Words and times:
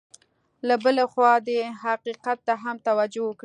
له 0.67 0.75
بلې 0.83 1.05
خوا 1.11 1.33
دې 1.47 1.59
حقیقت 1.83 2.37
ته 2.47 2.53
هم 2.63 2.75
توجه 2.87 3.21
وکړي. 3.25 3.39